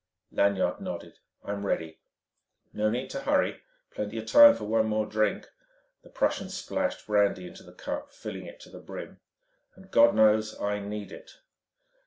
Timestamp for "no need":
2.73-3.11